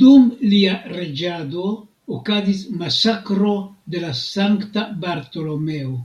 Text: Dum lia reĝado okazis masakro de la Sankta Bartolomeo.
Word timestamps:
Dum 0.00 0.24
lia 0.54 0.72
reĝado 0.94 1.68
okazis 2.18 2.66
masakro 2.84 3.56
de 3.96 4.06
la 4.10 4.14
Sankta 4.26 4.90
Bartolomeo. 5.08 6.00